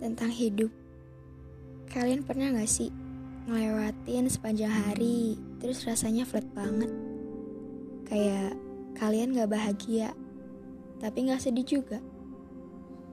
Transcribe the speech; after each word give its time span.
tentang 0.00 0.32
hidup. 0.32 0.72
Kalian 1.92 2.24
pernah 2.24 2.50
gak 2.56 2.66
sih 2.66 2.88
ngelewatin 3.46 4.26
sepanjang 4.32 4.72
hari, 4.72 5.36
terus 5.60 5.84
rasanya 5.84 6.24
flat 6.24 6.48
banget? 6.56 6.88
Kayak 8.08 8.56
kalian 8.96 9.36
gak 9.36 9.52
bahagia, 9.52 10.16
tapi 10.98 11.28
gak 11.28 11.44
sedih 11.44 11.66
juga? 11.68 12.00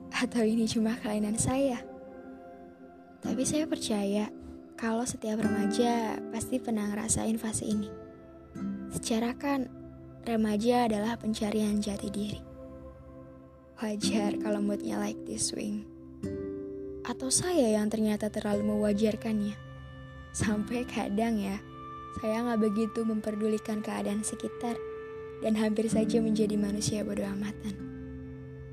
Atau 0.08 0.42
ini 0.42 0.64
cuma 0.64 0.96
kelainan 0.98 1.36
saya? 1.36 1.84
Tapi 3.20 3.42
saya 3.44 3.68
percaya 3.68 4.30
kalau 4.78 5.02
setiap 5.02 5.42
remaja 5.42 6.16
pasti 6.30 6.62
pernah 6.62 6.86
ngerasain 6.88 7.36
fase 7.36 7.66
ini. 7.66 7.90
Secara 8.94 9.34
kan, 9.34 9.66
remaja 10.22 10.86
adalah 10.86 11.18
pencarian 11.18 11.82
jati 11.82 12.08
diri. 12.08 12.40
Wajar 13.82 14.38
kalau 14.38 14.62
moodnya 14.62 15.02
like 15.02 15.18
this 15.26 15.50
swing. 15.50 15.97
Atau 17.08 17.32
saya 17.32 17.72
yang 17.72 17.88
ternyata 17.88 18.28
terlalu 18.28 18.68
mewajarkannya. 18.68 19.56
Sampai 20.36 20.84
kadang 20.84 21.40
ya, 21.40 21.56
saya 22.20 22.44
nggak 22.44 22.60
begitu 22.60 23.00
memperdulikan 23.00 23.80
keadaan 23.80 24.20
sekitar 24.20 24.76
dan 25.40 25.56
hampir 25.56 25.88
saja 25.88 26.20
menjadi 26.20 26.60
manusia 26.60 27.00
bodoh 27.00 27.24
amatan. 27.24 27.72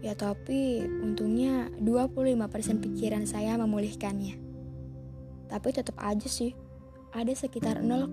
Ya 0.04 0.20
tapi 0.20 0.84
untungnya 0.84 1.72
25% 1.80 2.84
pikiran 2.84 3.24
saya 3.24 3.56
memulihkannya. 3.56 4.36
Tapi 5.48 5.68
tetap 5.72 5.96
aja 6.04 6.28
sih, 6.28 6.52
ada 7.16 7.32
sekitar 7.32 7.80
0,5% 7.80 8.12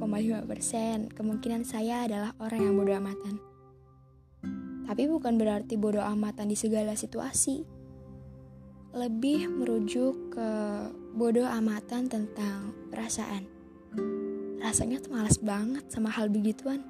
kemungkinan 1.19 1.67
saya 1.67 2.07
adalah 2.07 2.39
orang 2.39 2.61
yang 2.63 2.75
bodoh 2.79 2.95
amatan. 2.95 3.43
Tapi 4.87 5.03
bukan 5.11 5.35
berarti 5.35 5.75
bodoh 5.75 6.07
amatan 6.07 6.47
di 6.47 6.55
segala 6.55 6.95
situasi 6.95 7.82
lebih 8.93 9.49
merujuk 9.49 10.37
ke 10.37 10.49
bodoh 11.17 11.49
amatan 11.49 12.13
tentang 12.13 12.77
perasaan. 12.93 13.49
Rasanya 14.61 15.01
tuh 15.01 15.17
malas 15.17 15.41
banget 15.41 15.89
sama 15.89 16.13
hal 16.13 16.29
begituan. 16.29 16.85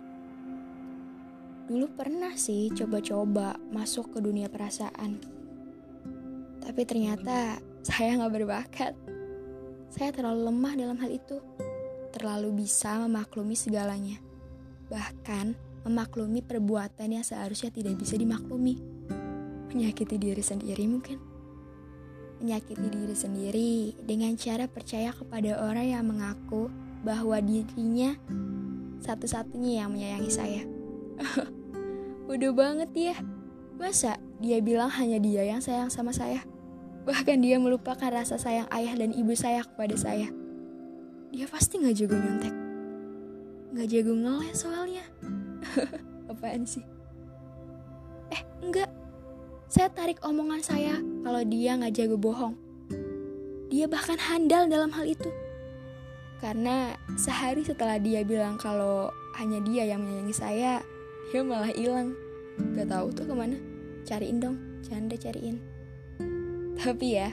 Dulu 1.71 1.87
pernah 1.95 2.35
sih 2.35 2.75
coba-coba 2.75 3.55
masuk 3.71 4.13
ke 4.13 4.19
dunia 4.19 4.51
perasaan. 4.51 5.23
Tapi 6.59 6.83
ternyata 6.83 7.63
saya 7.87 8.19
nggak 8.19 8.35
berbakat. 8.35 8.93
Saya 9.95 10.11
terlalu 10.11 10.51
lemah 10.51 10.75
dalam 10.75 10.99
hal 10.99 11.11
itu. 11.15 11.39
Terlalu 12.11 12.67
bisa 12.67 12.99
memaklumi 12.99 13.55
segalanya. 13.55 14.19
Bahkan 14.91 15.55
memaklumi 15.87 16.43
perbuatan 16.43 17.15
yang 17.15 17.23
seharusnya 17.23 17.71
tidak 17.71 17.95
bisa 17.95 18.19
dimaklumi. 18.19 18.75
Menyakiti 19.71 20.19
diri 20.19 20.43
sendiri 20.43 20.85
mungkin 20.85 21.32
menyakiti 22.43 22.91
diri 22.91 23.15
sendiri 23.15 23.75
dengan 24.03 24.35
cara 24.35 24.67
percaya 24.67 25.15
kepada 25.15 25.63
orang 25.63 25.87
yang 25.87 26.03
mengaku 26.03 26.67
bahwa 27.07 27.39
dirinya 27.39 28.19
satu-satunya 28.99 29.83
yang 29.83 29.95
menyayangi 29.95 30.33
saya. 30.35 30.63
Udah 32.33 32.51
banget 32.51 32.91
ya. 32.95 33.17
Masa 33.79 34.19
dia 34.43 34.59
bilang 34.59 34.91
hanya 34.91 35.23
dia 35.23 35.47
yang 35.47 35.63
sayang 35.63 35.91
sama 35.91 36.11
saya? 36.11 36.43
Bahkan 37.03 37.43
dia 37.43 37.59
melupakan 37.59 38.11
rasa 38.11 38.39
sayang 38.39 38.71
ayah 38.71 38.95
dan 38.95 39.11
ibu 39.11 39.35
saya 39.35 39.67
kepada 39.67 39.95
saya. 39.99 40.31
Dia 41.35 41.47
pasti 41.51 41.83
gak 41.83 41.99
jago 41.99 42.15
nyontek. 42.15 42.55
Gak 43.75 43.89
jago 43.91 44.13
ngeles 44.15 44.59
soalnya. 44.59 45.03
Apaan 46.31 46.63
sih? 46.63 46.85
Eh, 48.31 48.43
enggak. 48.63 49.02
Saya 49.73 49.89
tarik 49.89 50.21
omongan 50.21 50.61
saya 50.61 51.01
kalau 51.25 51.41
dia 51.49 51.73
nggak 51.81 51.97
jago 51.97 52.21
bohong. 52.21 52.53
Dia 53.73 53.89
bahkan 53.89 54.21
handal 54.21 54.69
dalam 54.69 54.93
hal 54.93 55.09
itu. 55.09 55.33
Karena 56.45 56.93
sehari 57.17 57.65
setelah 57.65 57.97
dia 57.97 58.21
bilang 58.21 58.61
kalau 58.61 59.09
hanya 59.41 59.65
dia 59.65 59.89
yang 59.89 60.05
menyayangi 60.05 60.37
saya, 60.37 60.85
dia 61.33 61.41
malah 61.41 61.73
hilang. 61.73 62.13
Gak 62.77 62.93
tahu 62.93 63.17
tuh 63.17 63.25
ke 63.25 63.33
mana. 63.33 63.57
Cariin 64.05 64.45
dong, 64.45 64.61
canda 64.85 65.17
cariin. 65.17 65.57
Tapi 66.77 67.17
ya, 67.17 67.33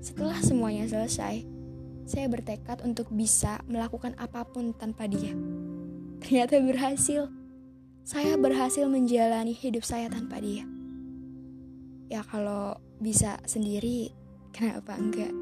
setelah 0.00 0.40
semuanya 0.40 0.88
selesai, 0.88 1.44
saya 2.08 2.26
bertekad 2.32 2.80
untuk 2.80 3.12
bisa 3.12 3.60
melakukan 3.68 4.16
apa 4.16 4.48
pun 4.48 4.72
tanpa 4.72 5.04
dia. 5.04 5.36
Ternyata 6.24 6.64
berhasil. 6.64 7.28
Saya 8.08 8.40
berhasil 8.40 8.88
menjalani 8.88 9.52
hidup 9.52 9.84
saya 9.84 10.08
tanpa 10.08 10.40
dia 10.40 10.64
ya 12.14 12.22
kalau 12.22 12.78
bisa 13.02 13.42
sendiri 13.42 14.14
kenapa 14.54 14.94
enggak 14.94 15.34